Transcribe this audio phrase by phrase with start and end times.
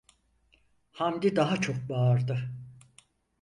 [0.91, 2.49] Hamdi daha çok bağırdı: